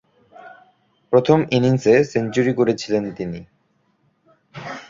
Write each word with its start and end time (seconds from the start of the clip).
প্রথম 1.13 1.39
ইনিংসে 1.51 1.93
সেঞ্চুরি 2.11 2.53
করেছিলেন 2.53 3.03
তিনি। 3.17 3.39